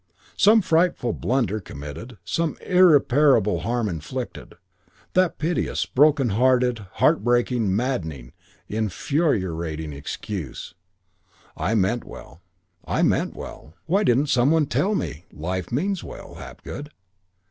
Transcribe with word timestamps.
Some 0.35 0.63
frightful 0.63 1.13
blunder 1.13 1.59
committed, 1.59 2.17
some 2.25 2.57
irreparable 2.65 3.59
harm 3.59 3.87
inflicted, 3.87 4.53
and 4.53 4.55
that 5.13 5.37
piteous, 5.37 5.83
heart 5.83 5.93
broken, 5.93 6.29
heart 6.29 7.23
breaking, 7.23 7.75
maddening, 7.75 8.33
infuriating 8.67 9.93
excuse, 9.93 10.73
"I 11.55 11.75
meant 11.75 12.03
well. 12.03 12.41
I 12.83 13.03
meant 13.03 13.35
well. 13.35 13.75
Why 13.85 14.03
didn't 14.03 14.29
some 14.29 14.49
one 14.49 14.65
tell 14.65 14.95
me?" 14.95 15.25
Life 15.31 15.71
means 15.71 16.03
well, 16.03 16.33
Hapgood. 16.33 16.89